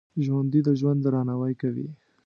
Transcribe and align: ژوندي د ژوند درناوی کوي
ژوندي 0.25 0.59
د 0.67 0.69
ژوند 0.79 0.99
درناوی 1.03 1.53
کوي 1.61 1.87